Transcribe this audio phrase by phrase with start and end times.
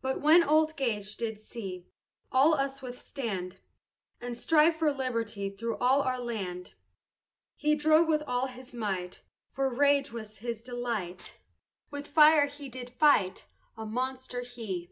[0.00, 1.86] But when old Gage did see
[2.32, 3.60] All us withstand,
[4.20, 6.74] And strive for liberty Through all our land,
[7.54, 11.38] He strove with all his might, For rage was his delight,
[11.92, 14.90] With fire he did fight, A monster he.